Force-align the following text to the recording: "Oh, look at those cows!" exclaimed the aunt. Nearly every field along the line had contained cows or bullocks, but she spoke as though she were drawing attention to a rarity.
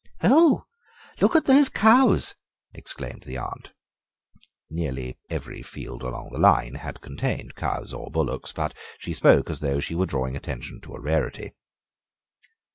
"Oh, 0.23 0.65
look 1.19 1.35
at 1.35 1.45
those 1.45 1.69
cows!" 1.69 2.33
exclaimed 2.73 3.21
the 3.27 3.37
aunt. 3.37 3.71
Nearly 4.67 5.19
every 5.29 5.61
field 5.61 6.01
along 6.01 6.29
the 6.31 6.39
line 6.39 6.73
had 6.73 7.01
contained 7.01 7.53
cows 7.53 7.93
or 7.93 8.09
bullocks, 8.09 8.51
but 8.51 8.75
she 8.97 9.13
spoke 9.13 9.47
as 9.51 9.59
though 9.59 9.79
she 9.79 9.93
were 9.93 10.07
drawing 10.07 10.35
attention 10.35 10.81
to 10.81 10.95
a 10.95 10.99
rarity. 10.99 11.53